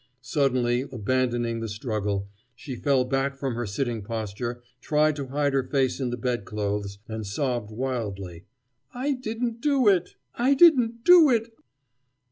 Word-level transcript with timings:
Suddenly, 0.23 0.81
abandoning 0.91 1.59
the 1.59 1.69
struggle, 1.69 2.27
she 2.55 2.75
fell 2.75 3.05
back 3.05 3.37
from 3.37 3.53
her 3.53 3.67
sitting 3.67 4.01
posture, 4.01 4.63
tried 4.81 5.15
to 5.17 5.27
hide 5.27 5.53
her 5.53 5.61
face 5.61 5.99
in 5.99 6.09
the 6.09 6.17
bedclothes, 6.17 6.97
and 7.07 7.23
sobbed 7.23 7.69
wildly: 7.69 8.45
"I 8.95 9.13
didn't 9.13 9.61
do 9.61 9.87
it! 9.87 10.15
I 10.33 10.55
didn't 10.55 11.03
do 11.03 11.29
it!" 11.29 11.53